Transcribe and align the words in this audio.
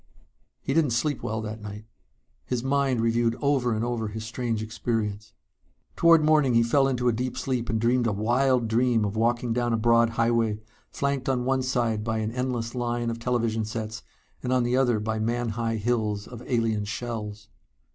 He 0.61 0.73
didn't 0.73 0.93
sleep 0.93 1.21
well 1.21 1.41
that 1.43 1.61
night. 1.61 1.85
His 2.47 2.63
mind 2.63 3.01
reviewed 3.01 3.35
over 3.39 3.71
and 3.75 3.85
over 3.85 4.07
his 4.07 4.25
strange 4.25 4.63
experience. 4.63 5.33
Toward 5.95 6.23
morning 6.25 6.55
he 6.55 6.63
fell 6.63 6.87
into 6.87 7.07
a 7.07 7.13
deep 7.13 7.37
sleep 7.37 7.69
and 7.69 7.79
dreamed 7.79 8.07
a 8.07 8.11
wild 8.11 8.67
dream 8.67 9.05
of 9.05 9.15
walking 9.15 9.53
down 9.53 9.73
a 9.73 9.77
broad 9.77 10.09
highway, 10.09 10.59
flanked 10.89 11.29
on 11.29 11.45
one 11.45 11.61
side 11.61 12.03
by 12.03 12.17
an 12.17 12.31
endless 12.31 12.73
line 12.73 13.11
of 13.11 13.19
television 13.19 13.63
sets 13.63 14.01
and 14.41 14.51
on 14.51 14.63
the 14.63 14.75
other 14.75 14.99
by 14.99 15.19
man 15.19 15.49
high 15.49 15.75
hills 15.75 16.25
of 16.27 16.41
alien 16.47 16.83
shells. 16.85 17.49